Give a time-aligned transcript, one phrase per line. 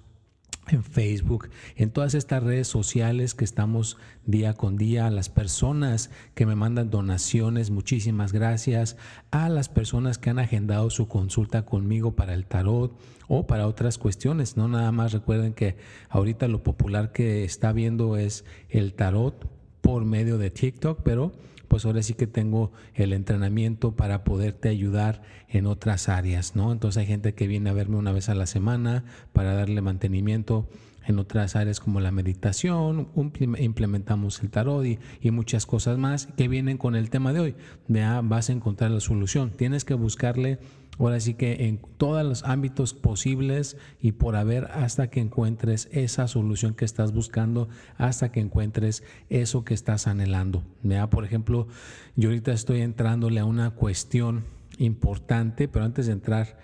[0.68, 6.10] en Facebook, en todas estas redes sociales que estamos día con día, a las personas
[6.34, 8.96] que me mandan donaciones, muchísimas gracias,
[9.30, 12.96] a las personas que han agendado su consulta conmigo para el tarot
[13.28, 15.76] o para otras cuestiones, no nada más recuerden que
[16.08, 19.48] ahorita lo popular que está viendo es el tarot
[19.80, 21.32] por medio de TikTok, pero
[21.72, 26.70] pues ahora sí que tengo el entrenamiento para poderte ayudar en otras áreas, ¿no?
[26.70, 30.68] Entonces hay gente que viene a verme una vez a la semana para darle mantenimiento
[31.06, 33.08] en otras áreas como la meditación,
[33.56, 37.54] implementamos el tarot y, muchas cosas más que vienen con el tema de hoy.
[37.88, 39.50] Ya vas a encontrar la solución.
[39.50, 40.58] Tienes que buscarle
[41.02, 46.28] Ahora sí que en todos los ámbitos posibles y por haber hasta que encuentres esa
[46.28, 50.62] solución que estás buscando, hasta que encuentres eso que estás anhelando.
[51.10, 51.66] Por ejemplo,
[52.14, 54.44] yo ahorita estoy entrándole a una cuestión
[54.78, 56.56] importante, pero antes de entrar,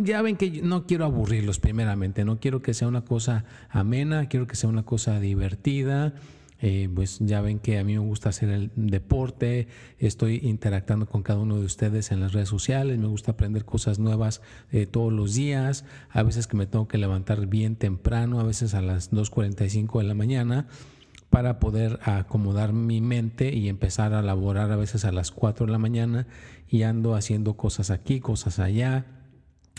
[0.00, 4.46] ya ven que no quiero aburrirlos primeramente, no quiero que sea una cosa amena, quiero
[4.46, 6.14] que sea una cosa divertida
[6.60, 11.22] eh, pues ya ven que a mí me gusta hacer el deporte, estoy interactuando con
[11.22, 14.40] cada uno de ustedes en las redes sociales, me gusta aprender cosas nuevas
[14.72, 18.74] eh, todos los días, a veces que me tengo que levantar bien temprano, a veces
[18.74, 20.66] a las 2.45 de la mañana
[21.30, 25.72] para poder acomodar mi mente y empezar a laborar a veces a las 4 de
[25.72, 26.28] la mañana
[26.68, 29.06] y ando haciendo cosas aquí, cosas allá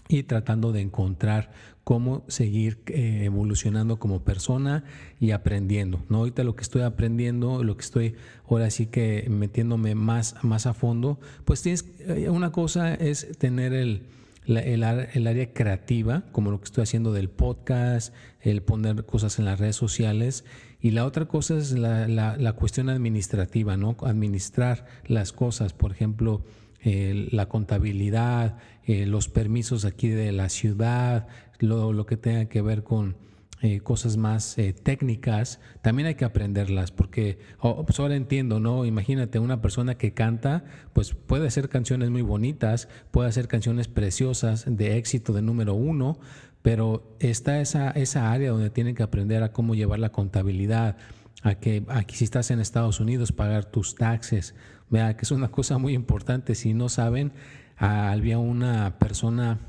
[0.07, 1.51] y tratando de encontrar
[1.85, 4.83] cómo seguir eh, evolucionando como persona
[5.19, 6.03] y aprendiendo.
[6.09, 6.17] ¿no?
[6.17, 8.15] Ahorita lo que estoy aprendiendo, lo que estoy
[8.49, 13.71] ahora sí que metiéndome más, más a fondo, pues tienes, eh, una cosa es tener
[13.73, 14.01] el,
[14.47, 19.59] el, área creativa, como lo que estoy haciendo del podcast, el poner cosas en las
[19.59, 20.43] redes sociales,
[20.81, 23.95] y la otra cosa es la, la, la cuestión administrativa, ¿no?
[24.01, 26.43] Administrar las cosas, por ejemplo,
[26.85, 31.27] la contabilidad, eh, los permisos aquí de la ciudad,
[31.59, 33.15] lo, que tenga que ver con
[33.61, 38.85] eh, cosas más eh, técnicas, también hay que aprenderlas, porque oh, pues ahora entiendo, ¿no?
[38.85, 44.65] Imagínate una persona que canta, pues puede hacer canciones muy bonitas, puede hacer canciones preciosas
[44.67, 46.19] de éxito de número uno,
[46.61, 50.97] pero está esa, esa área donde tienen que aprender a cómo llevar la contabilidad,
[51.43, 54.55] a que aquí si estás en Estados Unidos pagar tus taxes,
[54.89, 56.55] Vea que es una cosa muy importante.
[56.55, 57.33] Si no saben,
[57.77, 59.59] ah, había una persona,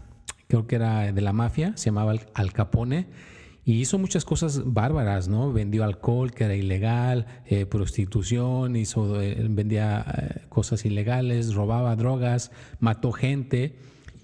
[0.49, 3.07] creo que era de la mafia, se llamaba Al Capone,
[3.65, 5.53] y hizo muchas cosas bárbaras, ¿no?
[5.53, 12.53] Vendió alcohol, que era ilegal, eh, prostitución, hizo, eh, vendía eh, cosas ilegales, robaba drogas,
[12.79, 13.77] mató gente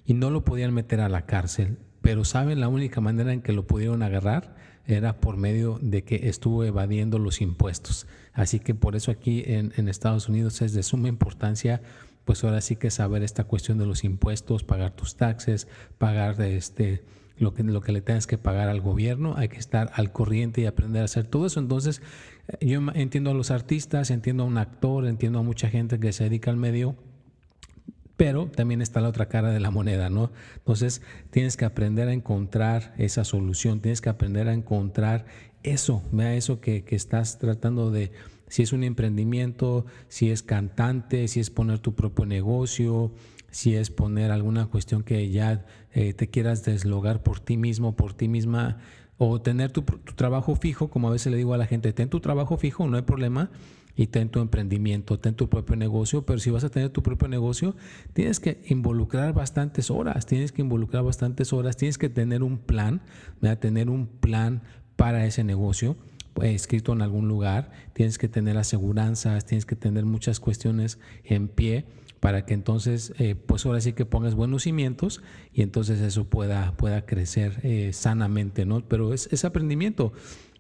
[0.05, 1.79] y no lo podían meter a la cárcel.
[2.03, 4.55] Pero ¿saben la única manera en que lo pudieron agarrar?
[4.87, 8.07] Era por medio de que estuvo evadiendo los impuestos.
[8.33, 11.83] Así que por eso aquí en, Estados Unidos es de suma importancia,
[12.25, 15.69] pues ahora sí que saber esta cuestión de los impuestos, pagar tus taxes,
[15.99, 17.03] pagar este,
[17.39, 20.61] lo, que, lo que le tengas que pagar al gobierno, hay que estar al corriente
[20.61, 21.61] y aprender a hacer todo eso.
[21.61, 22.01] Entonces,
[22.61, 26.25] yo entiendo a los artistas, entiendo a un actor, entiendo a mucha gente que se
[26.25, 26.97] dedica al medio
[28.23, 30.31] pero también está la otra cara de la moneda, ¿no?
[30.59, 35.27] Entonces tienes que aprender a encontrar esa solución, tienes que aprender a encontrar
[35.65, 38.13] eso, vea eso que, que estás tratando de,
[38.47, 43.13] si es un emprendimiento, si es cantante, si es poner tu propio negocio,
[43.51, 48.15] si es poner alguna cuestión que ya eh, te quieras deslogar por ti mismo, por
[48.15, 48.79] ti misma,
[49.19, 49.83] o tener tu,
[50.15, 52.97] trabajo fijo, como a veces le digo a la gente, ten tu trabajo fijo, no
[52.97, 53.51] hay problema,
[53.97, 57.29] y ten tu emprendimiento, ten tu propio negocio, pero si vas a tener tu propio
[57.29, 57.77] negocio,
[58.13, 63.03] tienes que involucrar bastantes horas, tienes que involucrar bastantes horas, tienes que tener un plan,
[63.61, 64.63] tener un plan
[64.97, 65.97] para ese negocio
[66.35, 71.49] pues, escrito en algún lugar, tienes que tener aseguranzas, tienes que tener muchas cuestiones en
[71.49, 71.85] pie
[72.21, 75.23] para que entonces, eh, pues ahora sí que pongas buenos cimientos
[75.53, 78.81] y entonces eso pueda, pueda crecer eh, sanamente, ¿no?
[78.87, 80.13] Pero es, es aprendimiento,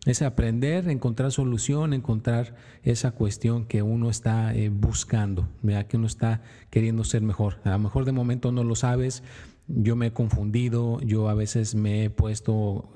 [0.04, 5.86] es aprender, encontrar solución, encontrar esa cuestión que uno está eh, buscando, ¿verdad?
[5.86, 7.60] que uno está queriendo ser mejor.
[7.64, 9.22] A lo mejor de momento no lo sabes,
[9.68, 12.90] yo me he confundido, yo a veces me he puesto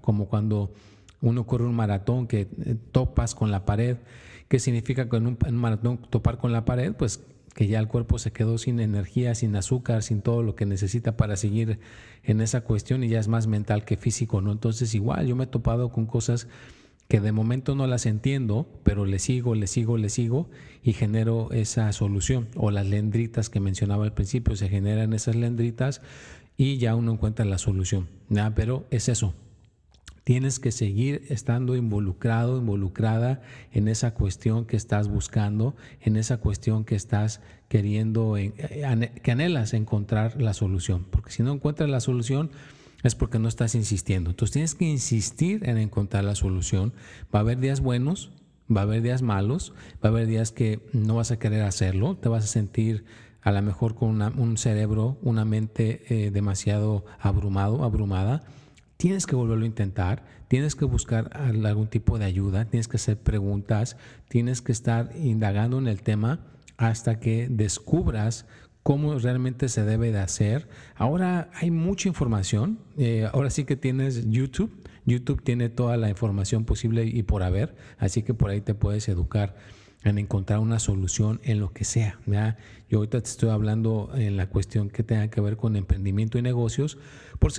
[0.00, 0.72] como cuando
[1.20, 2.46] uno corre un maratón que
[2.92, 3.96] topas con la pared,
[4.48, 6.92] ¿qué significa que en un maratón topar con la pared?
[6.92, 7.20] Pues
[7.56, 11.16] que ya el cuerpo se quedó sin energía, sin azúcar, sin todo lo que necesita
[11.16, 11.80] para seguir
[12.22, 14.52] en esa cuestión y ya es más mental que físico, ¿no?
[14.52, 16.48] Entonces igual yo me he topado con cosas
[17.08, 20.50] que de momento no las entiendo, pero le sigo, le sigo, le sigo
[20.82, 22.48] y genero esa solución.
[22.56, 26.02] O las lendritas que mencionaba al principio, se generan esas lendritas
[26.58, 28.06] y ya uno encuentra la solución.
[28.54, 29.32] Pero es eso,
[30.26, 36.84] Tienes que seguir estando involucrado, involucrada en esa cuestión que estás buscando, en esa cuestión
[36.84, 38.52] que estás queriendo, eh,
[39.22, 41.06] que anhelas encontrar la solución.
[41.12, 42.50] Porque si no encuentras la solución,
[43.04, 44.30] es porque no estás insistiendo.
[44.30, 46.92] Entonces tienes que insistir en encontrar la solución.
[47.32, 48.32] Va a haber días buenos,
[48.68, 49.74] va a haber días malos,
[50.04, 53.04] va a haber días que no vas a querer hacerlo, te vas a sentir
[53.42, 58.42] a lo mejor con un cerebro, una mente eh, demasiado abrumado, abrumada
[58.96, 63.18] tienes que volverlo a intentar, tienes que buscar algún tipo de ayuda, tienes que hacer
[63.18, 63.96] preguntas,
[64.28, 66.40] tienes que estar indagando en el tema
[66.76, 68.46] hasta que descubras
[68.82, 70.68] cómo realmente se debe de hacer.
[70.94, 74.72] Ahora hay mucha información, eh, ahora sí que tienes YouTube,
[75.04, 79.08] YouTube tiene toda la información posible y por haber, así que por ahí te puedes
[79.08, 79.56] educar
[80.08, 82.18] en encontrar una solución en lo que sea.
[82.26, 82.56] ¿ya?
[82.88, 86.42] Yo ahorita te estoy hablando en la cuestión que tenga que ver con emprendimiento y
[86.42, 86.98] negocios,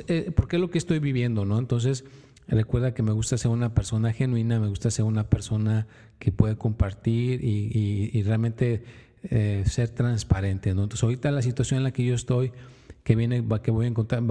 [0.07, 1.59] eh, porque es lo que estoy viviendo, ¿no?
[1.59, 2.05] Entonces,
[2.47, 5.87] recuerda que me gusta ser una persona genuina, me gusta ser una persona
[6.19, 8.83] que puede compartir y, realmente
[9.23, 10.69] eh, ser transparente.
[10.69, 12.51] Entonces, ahorita la situación en la que yo estoy,
[13.03, 14.23] que viene, que voy a encontrar,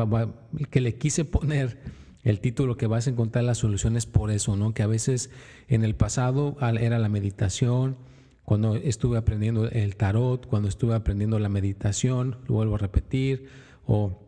[0.70, 1.78] que le quise poner
[2.26, 4.74] el título que vas a encontrar las soluciones por eso, ¿no?
[4.74, 5.30] Que a veces
[5.68, 7.96] en el pasado era la meditación,
[8.44, 13.46] cuando estuve aprendiendo el tarot, cuando estuve aprendiendo la meditación, lo vuelvo a repetir,
[13.86, 14.20] o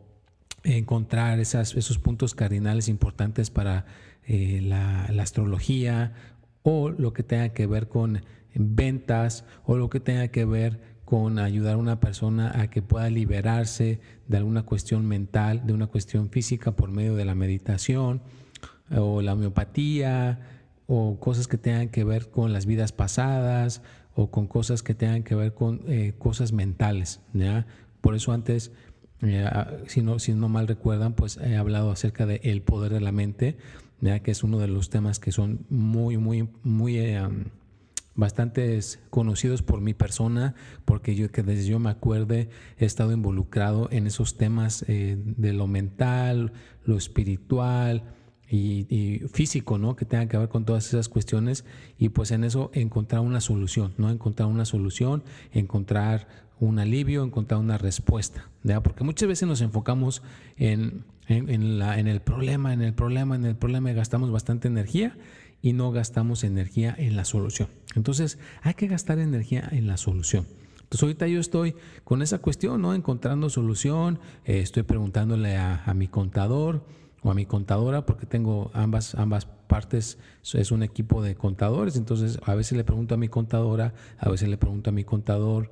[0.63, 3.85] encontrar esas, esos puntos cardinales importantes para
[4.25, 6.13] eh, la, astrología,
[6.63, 8.21] o lo que tenga que ver con
[8.55, 13.09] ventas, o lo que tenga que ver con ayudar a una persona a que pueda
[13.09, 18.21] liberarse de alguna cuestión mental, de una cuestión física por medio de la meditación
[18.95, 20.39] o la homeopatía
[20.85, 23.81] o cosas que tengan que ver con las vidas pasadas
[24.13, 27.21] o con cosas que tengan que ver con eh, cosas mentales.
[27.33, 27.65] ¿ya?
[28.01, 28.71] Por eso antes,
[29.23, 29.49] eh,
[29.87, 33.11] si, no, si no mal recuerdan, pues he hablado acerca del el poder de la
[33.11, 33.57] mente,
[33.99, 34.19] ¿ya?
[34.19, 36.99] que es uno de los temas que son muy, muy, muy...
[36.99, 37.27] Eh,
[38.19, 43.89] bastantes conocidos por mi persona, porque yo que desde yo me acuerde he estado involucrado
[43.91, 48.03] en esos temas eh, de lo mental, lo espiritual
[48.51, 49.95] y, físico, ¿no?
[49.95, 51.65] Que tengan que ver con todas esas cuestiones
[51.97, 54.09] y pues en eso encontrar una solución, ¿no?
[54.09, 56.27] Encontrar una solución, encontrar
[56.59, 58.81] un alivio, encontrar una respuesta, ¿ya?
[58.81, 60.23] Porque muchas veces nos enfocamos
[60.57, 64.67] en, en, la, en el problema, en el problema, en el problema y gastamos bastante
[64.67, 65.15] energía
[65.61, 67.69] y no gastamos energía en la solución.
[67.95, 70.45] Entonces hay que gastar energía en la solución.
[70.89, 72.95] Entonces ahorita yo estoy con esa cuestión, ¿no?
[72.95, 76.83] Encontrando solución, eh, estoy preguntándole a, a, mi contador
[77.21, 80.17] o a mi contadora, porque tengo ambas, ambas partes,
[80.53, 84.49] es un equipo de contadores, entonces a veces le pregunto a mi contadora, a veces
[84.49, 85.71] le pregunto a mi contador,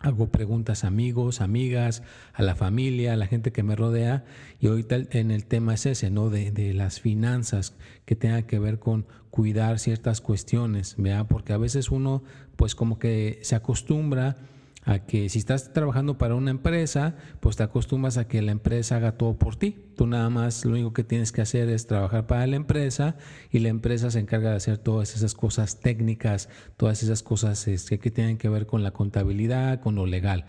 [0.00, 4.24] hago preguntas a amigos, amigas, a la familia, a la gente que me rodea.
[4.60, 6.30] Y ahorita en el tema es ese, ¿no?
[6.30, 7.74] De, de las finanzas,
[8.04, 11.24] que tenga que ver con cuidar ciertas cuestiones, ¿vea?
[11.24, 12.22] Porque a veces uno,
[12.56, 14.36] pues como que se acostumbra
[14.84, 18.96] a que si estás trabajando para una empresa, pues te acostumbras a que la empresa
[18.96, 19.78] haga todo por ti.
[19.96, 23.16] Tú nada más lo único que tienes que hacer es trabajar para la empresa
[23.50, 27.98] y la empresa se encarga de hacer todas esas cosas técnicas, todas esas cosas este,
[27.98, 30.44] que tienen que ver con la contabilidad, con lo legal.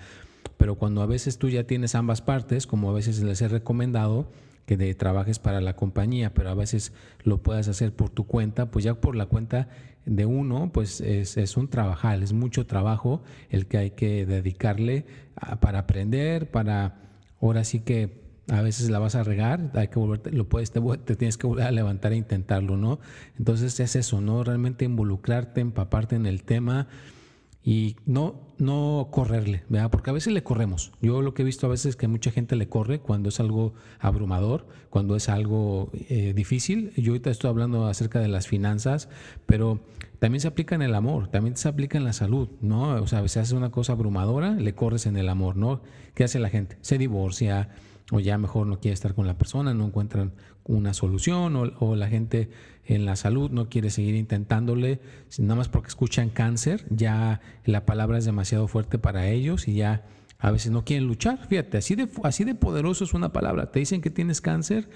[0.58, 4.30] Pero cuando a veces tú ya tienes ambas partes, como a veces les he recomendado,
[4.66, 6.94] que de, trabajes para la compañía, pero a veces
[7.24, 9.68] lo puedas hacer por tu cuenta, pues ya por la cuenta
[10.06, 15.06] de uno, pues es, es un trabajar, es mucho trabajo el que hay que dedicarle
[15.60, 16.96] para aprender, para
[17.42, 20.80] ahora sí que a veces la vas a regar, hay que volverte, lo puedes, te,
[20.80, 23.00] te, tienes que volver a levantar e intentarlo, ¿no?
[23.40, 24.44] Entonces es eso, ¿no?
[24.44, 26.88] Realmente involucrarte, empaparte en el tema
[27.68, 29.90] y no, no correrle, ¿verdad?
[29.90, 30.92] Porque a veces le corremos.
[31.02, 33.40] Yo lo que he visto a veces es que mucha gente le corre cuando es
[33.40, 36.94] algo abrumador, cuando es algo eh, difícil.
[36.96, 39.10] Yo ahorita estoy hablando acerca de las finanzas,
[39.48, 39.80] pero
[40.20, 43.02] también se aplica en el amor, también se aplica en la salud, ¿no?
[43.02, 45.82] O sea, a veces haces una cosa abrumadora, le corres en el amor, ¿no?
[46.14, 46.78] ¿Qué hace la gente?
[46.82, 47.70] Se divorcia,
[48.12, 50.34] o ya mejor no quiere estar con la persona, no encuentran
[50.64, 52.50] una solución o, la gente
[52.86, 55.00] en la salud no quiere seguir intentándole,
[55.40, 60.06] nada más porque escuchan cáncer, ya la palabra es demasiado fuerte para ellos y ya
[60.38, 61.48] a veces no quieren luchar.
[61.48, 63.72] Fíjate, así de, así de poderoso es una palabra.
[63.72, 64.90] Te dicen que tienes cáncer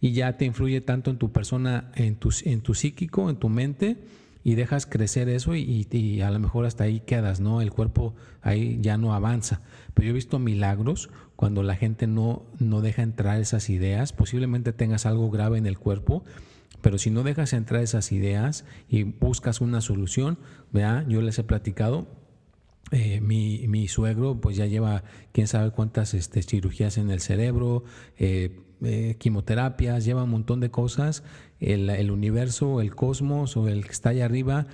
[0.00, 3.48] y ya te influye tanto en tu persona, en tu, en tu psíquico, en tu
[3.48, 3.98] mente
[4.46, 7.60] y dejas crecer eso y, a lo mejor hasta ahí quedas, ¿no?
[7.60, 9.60] El cuerpo ahí ya no avanza.
[9.92, 14.72] Pero yo he visto milagros cuando la gente no, no deja entrar esas ideas, posiblemente
[14.72, 16.24] tengas algo grave en el cuerpo,
[16.80, 20.38] pero si no dejas entrar esas ideas y buscas una solución,
[20.72, 22.06] vea, yo les he platicado,
[22.92, 25.02] eh, mi, mi, suegro pues ya lleva
[25.32, 27.84] quién sabe cuántas este, cirugías en el cerebro,
[28.16, 31.24] eh, eh, quimioterapias, lleva un montón de cosas.
[31.58, 34.66] El, universo, el cosmos o el que está allá arriba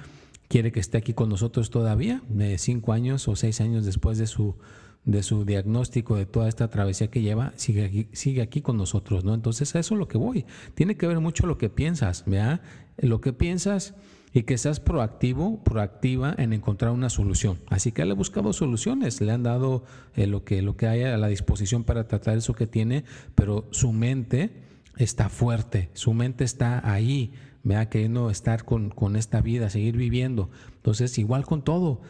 [0.48, 2.22] quiere que esté aquí con nosotros todavía,
[2.58, 4.56] cinco años o seis años después de su,
[5.04, 9.24] de su diagnóstico, de toda esta travesía que lleva, sigue aquí, sigue aquí con nosotros,
[9.24, 9.34] ¿no?
[9.34, 10.46] Entonces a eso es lo que voy.
[10.74, 12.62] Tiene que ver mucho lo que piensas, ¿vea?
[12.98, 13.94] Lo que piensas
[14.32, 17.58] y que seas proactivo, proactiva en encontrar una solución.
[17.68, 21.02] Así que él ha buscado soluciones, le han dado eh, lo, que, lo que hay
[21.02, 23.04] a la disposición para tratar eso que tiene,
[23.34, 24.62] pero su mente
[24.96, 27.32] está fuerte, su mente está ahí,
[27.62, 30.50] vea queriendo estar con, con esta vida, seguir viviendo.
[30.76, 32.00] Entonces, igual con todo,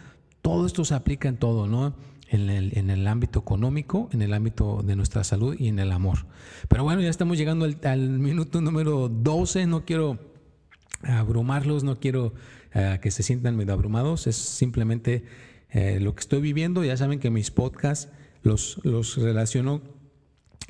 [0.43, 1.95] todo esto se aplica en todo, ¿no?
[2.33, 5.93] En el, en el, ámbito económico, en el ámbito de nuestra salud y en el
[5.93, 6.27] amor.
[6.67, 9.67] Pero bueno, ya estamos llegando al, minuto número 12.
[9.67, 10.19] No quiero
[11.03, 12.33] abrumarlos, no quiero
[12.73, 15.25] eh, que se sientan medio abrumados, es simplemente
[15.71, 16.83] eh, lo que estoy viviendo.
[16.83, 18.11] Ya saben que mis podcasts
[18.43, 19.83] los, los relaciono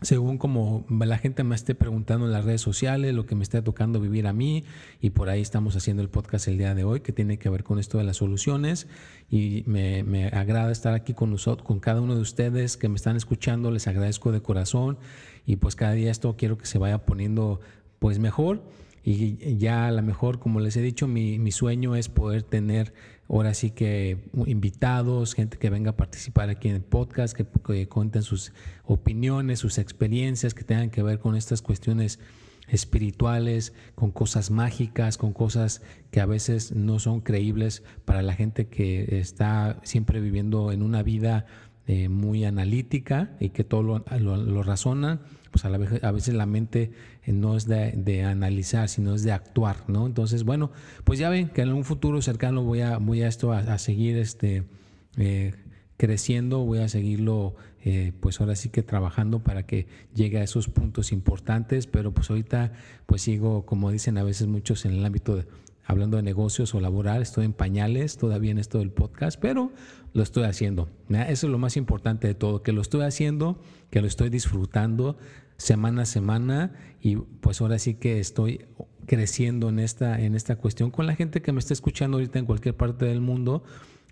[0.03, 3.63] según como la gente me esté preguntando en las redes sociales, lo que me esté
[3.63, 4.65] tocando vivir a mí,
[5.01, 7.65] y por ahí estamos haciendo el podcast el día de hoy, que tiene que ver
[7.65, 8.87] con esto de las soluciones,
[9.31, 12.97] y me, me agrada estar aquí con nosotros, con cada uno de ustedes que me
[12.97, 14.99] están escuchando, les agradezco de corazón,
[15.47, 17.61] y pues cada día esto quiero que se vaya poniendo
[17.99, 18.63] pues mejor
[19.05, 22.95] y ya a lo mejor, como les he dicho, mi, mi, sueño es poder tener
[23.29, 27.89] ahora sí que invitados, gente que venga a participar aquí en el podcast, que, que
[27.89, 28.53] cuenten sus
[28.85, 32.21] opiniones, sus experiencias, que tengan que ver con estas cuestiones
[32.69, 38.69] espirituales, con cosas mágicas, con cosas que a veces no son creíbles para la gente
[38.69, 41.47] que está siempre viviendo en una vida
[41.89, 45.21] eh, muy analítica y que todo lo, razona,
[45.51, 46.93] pues a, la vez, a, veces la mente
[47.25, 50.07] eh, no es de, analizar, sino es de actuar, ¿no?
[50.07, 50.71] Entonces, bueno,
[51.03, 54.17] pues ya ven que en un futuro cercano voy a, voy a esto a, seguir
[54.17, 54.63] este,
[55.17, 55.55] eh,
[55.97, 57.57] creciendo, voy a seguirlo,
[58.21, 62.75] pues ahora sí que trabajando para que llegue a esos puntos importantes, pero pues ahorita
[63.07, 65.47] pues sigo, como dicen a veces muchos en el ámbito de
[65.85, 69.73] hablando de negocios o laboral, estoy en pañales todavía en esto del podcast, pero
[70.13, 70.89] lo estoy haciendo.
[71.09, 73.61] Eso es lo más importante de todo, que lo estoy haciendo,
[73.91, 75.17] que lo estoy disfrutando
[75.57, 78.67] semana a semana y pues ahora sí que estoy
[79.07, 82.47] creciendo en esta, en esta cuestión con la gente que me está escuchando ahorita en
[82.47, 83.63] cualquier parte del mundo.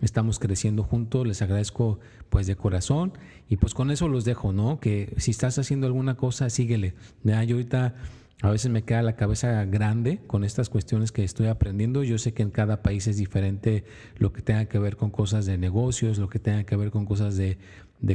[0.01, 1.99] Estamos creciendo juntos, les agradezco
[2.31, 3.13] pues de corazón
[3.49, 4.81] y pues con eso los dejo, ¿no?
[4.81, 6.95] Que si estás haciendo alguna cosa, síguele.
[7.23, 7.95] Yo ahorita
[8.43, 12.03] a veces me queda la cabeza grande con estas cuestiones que estoy aprendiendo.
[12.03, 13.85] Yo sé que en cada país es diferente
[14.17, 17.05] lo que tenga que ver con cosas de negocios, lo que tenga que ver con
[17.05, 17.59] cosas de,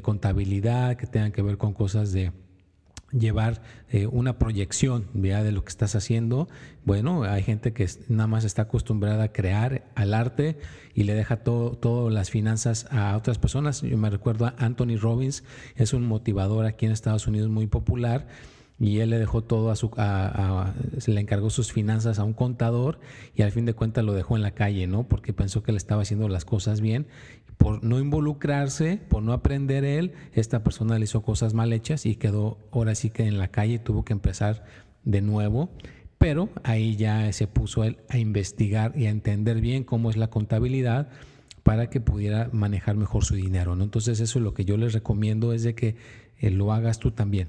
[0.01, 2.31] contabilidad, que tenga que ver con cosas de
[3.11, 6.49] llevar eh, una proyección de lo que estás haciendo.
[6.85, 10.57] Bueno, hay gente que nada más está acostumbrada a crear al arte
[10.95, 13.83] y le deja todo, todas las finanzas a otras personas.
[13.83, 15.43] Yo me recuerdo a Anthony Robbins,
[15.75, 18.27] es un motivador aquí en Estados Unidos muy popular
[18.79, 19.89] y él le dejó todo a su,
[20.97, 22.99] se le encargó sus finanzas a un contador
[23.33, 25.03] y al fin de cuentas lo dejó en la calle, ¿no?
[25.07, 27.07] Porque pensó que le estaba haciendo las cosas bien.
[27.57, 32.15] Por no involucrarse, por no aprender él, esta persona le hizo cosas mal hechas y
[32.15, 34.65] quedó ahora sí que en la calle, tuvo que empezar
[35.03, 35.69] de nuevo.
[36.17, 40.29] Pero ahí ya se puso él a investigar y a entender bien cómo es la
[40.29, 41.09] contabilidad
[41.65, 43.75] para que pudiera manejar mejor su dinero.
[43.75, 43.83] ¿no?
[43.83, 45.95] Entonces eso es lo que yo les recomiendo, es de que
[46.37, 47.47] eh, lo hagas tú también.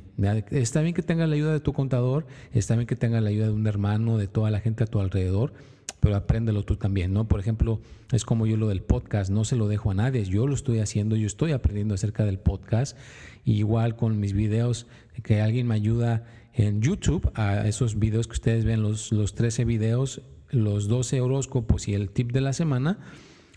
[0.50, 3.48] Está bien que tengas la ayuda de tu contador, está bien que tengas la ayuda
[3.48, 5.52] de un hermano, de toda la gente a tu alrededor,
[6.00, 7.28] pero apréndelo tú también, ¿no?
[7.28, 7.78] Por ejemplo,
[8.10, 10.78] es como yo lo del podcast, no se lo dejo a nadie, yo lo estoy
[10.78, 12.96] haciendo, yo estoy aprendiendo acerca del podcast,
[13.44, 14.86] igual con mis videos,
[15.24, 19.66] que alguien me ayuda en YouTube a esos videos que ustedes ven, los, los 13
[19.66, 22.98] videos, los 12 horóscopos y el tip de la semana,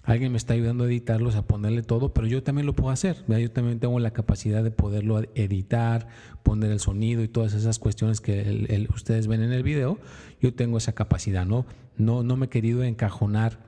[0.09, 3.23] alguien me está ayudando a editarlos, a ponerle todo, pero yo también lo puedo hacer.
[3.27, 6.07] Yo también tengo la capacidad de poderlo editar,
[6.41, 9.99] poner el sonido y todas esas cuestiones que ustedes ven en el video.
[10.41, 11.67] Yo tengo esa capacidad, ¿no?
[11.95, 13.59] No, no me he querido encajonar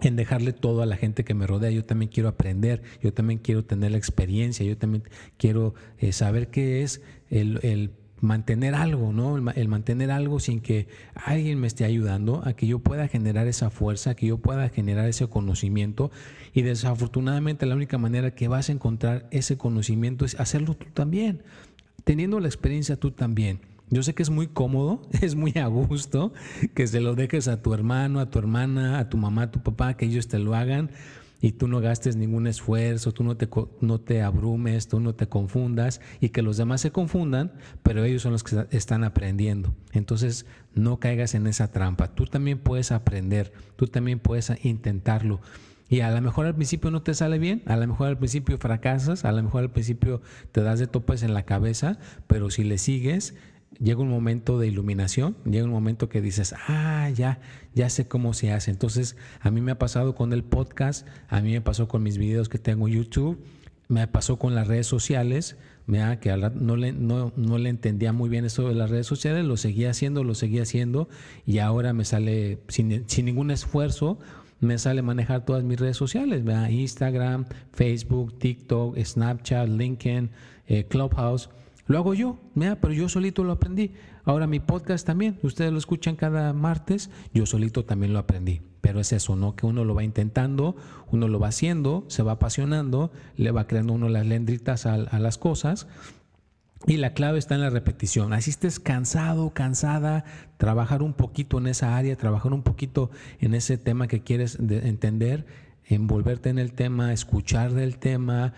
[0.00, 1.70] en dejarle todo a la gente que me rodea.
[1.70, 5.04] Yo también quiero aprender, yo también quiero tener la experiencia, yo también
[5.36, 9.36] quiero eh, saber qué es el, el mantener algo, ¿no?
[9.36, 13.70] El, mantener algo sin que alguien me esté ayudando a que yo pueda generar esa
[13.70, 16.10] fuerza, que yo pueda generar ese conocimiento.
[16.54, 21.42] Y desafortunadamente la única manera que vas a encontrar ese conocimiento es hacerlo tú también,
[22.04, 23.60] teniendo la experiencia tú también.
[23.88, 26.32] Yo sé que es muy cómodo, es muy a gusto
[26.74, 29.62] que se lo dejes a tu hermano, a tu hermana, a tu mamá, a tu
[29.62, 30.90] papá, que ellos te lo hagan
[31.40, 33.48] y tú no gastes ningún esfuerzo, tú no te,
[33.80, 37.52] no te abrumes, tú no te confundas y que los demás se confundan,
[37.82, 39.74] pero ellos son los que están aprendiendo.
[39.92, 42.14] Entonces no caigas en esa trampa.
[42.14, 45.40] Tú también puedes aprender, tú también puedes intentarlo.
[45.88, 48.58] Y a lo mejor al principio no te sale bien, a lo mejor al principio
[48.58, 52.64] fracasas, a lo mejor al principio te das de topes en la cabeza, pero si
[52.64, 53.34] le sigues,
[53.78, 57.40] llega un momento de iluminación, llega un momento que dices, ah, ya,
[57.74, 58.70] ya sé cómo se hace.
[58.70, 62.18] Entonces, a mí me ha pasado con el podcast, a mí me pasó con mis
[62.18, 63.38] videos que tengo en YouTube,
[63.88, 65.56] me pasó con las redes sociales,
[66.20, 69.56] que no le, no, no le entendía muy bien eso de las redes sociales, lo
[69.56, 71.08] seguía haciendo, lo seguía haciendo,
[71.46, 74.18] y ahora me sale sin, sin ningún esfuerzo,
[74.60, 80.30] me sale manejar todas mis redes sociales, Instagram, Facebook, TikTok, Snapchat, LinkedIn,
[80.66, 81.50] eh, Clubhouse.
[81.86, 83.92] Lo hago yo, pero yo solito lo aprendí.
[84.24, 88.60] Ahora mi podcast también, ustedes lo escuchan cada martes, yo solito también lo aprendí.
[88.80, 89.54] Pero es eso, ¿no?
[89.54, 90.76] Que uno lo va intentando,
[91.12, 95.18] uno lo va haciendo, se va apasionando, le va creando uno las lendritas a, a
[95.20, 95.86] las cosas.
[96.86, 98.32] Y la clave está en la repetición.
[98.32, 100.24] Así estés cansado, cansada,
[100.56, 103.10] trabajar un poquito en esa área, trabajar un poquito
[103.40, 105.46] en ese tema que quieres entender,
[105.84, 108.54] envolverte en el tema, escuchar del tema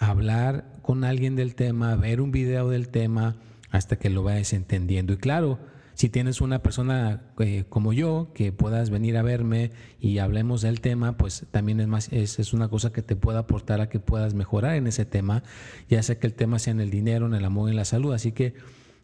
[0.00, 3.36] hablar con alguien del tema, ver un video del tema,
[3.70, 5.12] hasta que lo vayas entendiendo.
[5.12, 5.60] Y claro,
[5.94, 10.80] si tienes una persona eh, como yo que puedas venir a verme y hablemos del
[10.80, 14.00] tema, pues también es más es, es, una cosa que te puede aportar a que
[14.00, 15.42] puedas mejorar en ese tema,
[15.88, 18.14] ya sea que el tema sea en el dinero, en el amor, en la salud.
[18.14, 18.54] Así que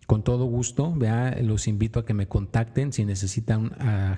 [0.07, 3.73] con todo gusto, vea, los invito a que me contacten si necesitan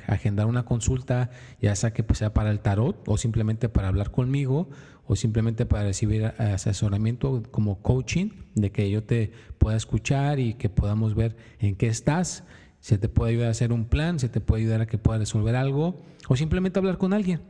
[0.06, 1.30] agendar una consulta,
[1.62, 4.68] ya sea que pues, sea para el tarot o simplemente para hablar conmigo
[5.06, 10.68] o simplemente para recibir asesoramiento como coaching, de que yo te pueda escuchar y que
[10.68, 12.44] podamos ver en qué estás,
[12.80, 15.20] se te puede ayudar a hacer un plan, se te puede ayudar a que puedas
[15.20, 17.40] resolver algo o simplemente hablar con alguien,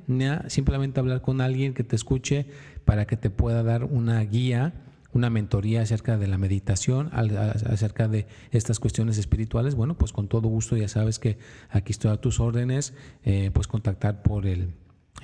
[0.47, 2.47] simplemente hablar con alguien que te escuche
[2.85, 4.73] para que te pueda dar una guía
[5.13, 10.49] una mentoría acerca de la meditación, acerca de estas cuestiones espirituales, bueno, pues con todo
[10.49, 11.39] gusto ya sabes que
[11.71, 12.95] aquí estoy a tus órdenes,
[13.25, 14.75] eh, pues contactar por el,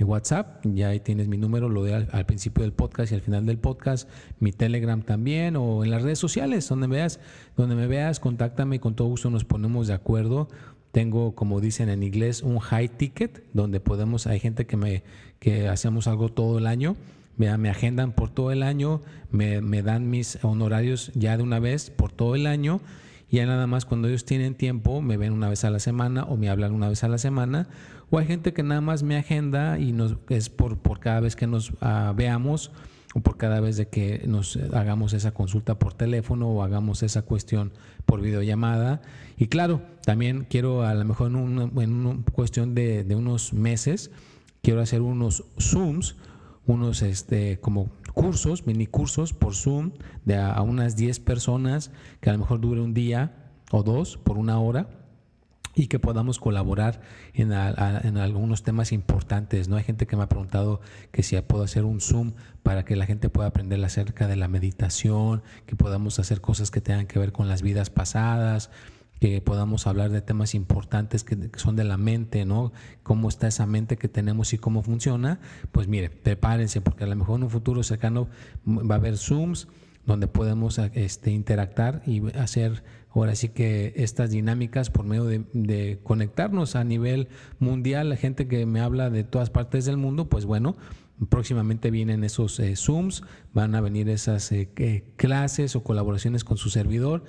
[0.01, 3.47] WhatsApp, ya ahí tienes mi número, lo de al, principio del podcast y al final
[3.47, 7.21] del podcast, mi Telegram también o en las redes sociales, donde veas,
[7.57, 10.49] donde me veas, contáctame con todo gusto nos ponemos de acuerdo.
[10.91, 15.05] Tengo, como dicen en inglés, un high ticket, donde podemos, hay gente que me,
[15.39, 16.97] que hacemos algo todo el año
[17.37, 22.13] me, agendan por todo el año, me, dan mis honorarios ya de una vez por
[22.13, 22.81] todo el año.
[23.31, 26.25] Y ya nada más cuando ellos tienen tiempo, me ven una vez a la semana
[26.25, 27.69] o me hablan una vez a la semana.
[28.11, 31.47] O hay gente que nada más me agenda y nos, es por, cada vez que
[31.47, 32.71] nos ah, veamos
[33.15, 37.23] o por cada vez de que nos hagamos esa consulta por teléfono o hagamos esa
[37.23, 37.73] cuestión
[38.07, 39.03] por videollamada.
[39.37, 41.69] Y claro, también quiero a lo mejor en una,
[42.33, 44.11] cuestión de, de unos meses,
[44.63, 46.17] quiero hacer unos Zooms
[46.67, 49.93] unos este, como cursos, mini cursos por Zoom
[50.25, 54.39] de a, unas 10 personas que a lo mejor dure un día o dos por
[54.39, 54.89] una hora
[55.75, 57.01] y que podamos colaborar
[57.33, 59.69] en, en, algunos temas importantes.
[59.69, 59.77] ¿no?
[59.77, 63.07] Hay gente que me ha preguntado que si puedo hacer un Zoom para que la
[63.07, 67.33] gente pueda aprender acerca de la meditación, que podamos hacer cosas que tengan que ver
[67.33, 68.71] con las vidas pasadas,
[69.21, 72.73] que podamos hablar de temas importantes que, son de la mente, ¿no?
[73.03, 75.41] Cómo está esa mente que tenemos y cómo funciona.
[75.73, 78.29] Pues mire, prepárense porque a lo mejor en un futuro cercano
[78.67, 79.69] va a haber Zooms
[80.07, 86.77] donde podemos este, interactuar y hacer ahora sí que estas dinámicas por medio de, conectarnos
[86.77, 90.77] a nivel mundial, la gente que me habla de todas partes del mundo, pues bueno,
[91.29, 93.23] próximamente vienen esos eh, Zooms,
[93.53, 97.25] van a venir esas eh, clases o colaboraciones con su servidor.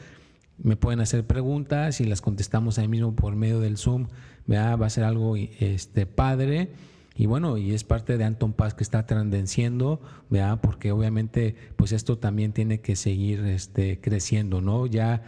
[0.58, 4.08] Me pueden hacer preguntas y las contestamos ahí mismo por medio del Zoom.
[4.52, 6.70] Va a ser algo este, padre.
[7.18, 10.60] Y bueno, y es parte de Anton Paz que está tendenciando, ¿verdad?
[10.62, 14.86] Porque obviamente, pues esto también tiene que seguir este, creciendo, ¿no?
[14.86, 15.24] Ya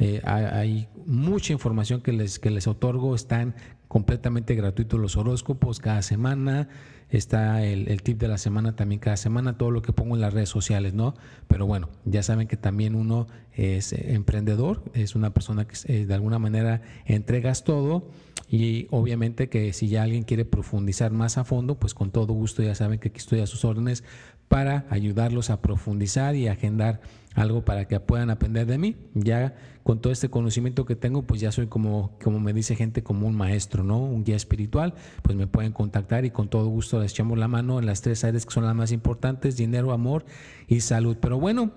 [0.00, 3.54] eh, hay, mucha información que les, que les otorgo, están
[3.86, 6.68] completamente gratuitos los horóscopos cada semana,
[7.10, 10.22] está el, el, tip de la semana también cada semana, todo lo que pongo en
[10.22, 11.14] las redes sociales, ¿no?
[11.48, 16.14] Pero bueno, ya saben que también uno es emprendedor, es una persona que eh, de
[16.14, 18.08] alguna manera entregas todo
[18.48, 22.62] y obviamente que si ya alguien quiere profundizar más a fondo, pues con todo gusto
[22.62, 24.02] ya saben que aquí estoy a sus órdenes
[24.50, 27.00] para ayudarlos a profundizar y agendar
[27.36, 28.96] algo para que puedan aprender de mí.
[29.14, 33.04] Ya con todo este conocimiento que tengo, pues ya soy como, como me dice gente,
[33.04, 34.00] como un maestro, ¿no?
[34.00, 37.78] Un guía espiritual, pues me pueden contactar y con todo gusto les echamos la mano
[37.78, 40.24] en las tres áreas que son las más importantes, dinero, amor
[40.66, 41.16] y salud.
[41.20, 41.70] Pero bueno,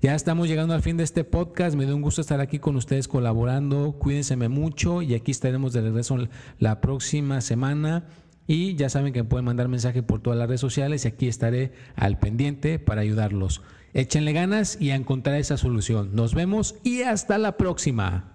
[0.00, 1.74] ya estamos llegando al fin de este podcast.
[1.74, 3.96] Me da un gusto estar aquí con ustedes colaborando.
[3.98, 6.16] Cuídense mucho y aquí estaremos de regreso
[6.60, 8.06] la próxima semana.
[8.52, 11.70] Y ya saben que pueden mandar mensaje por todas las redes sociales y aquí estaré
[11.94, 13.62] al pendiente para ayudarlos.
[13.94, 16.16] Échenle ganas y a encontrar esa solución.
[16.16, 18.34] Nos vemos y hasta la próxima.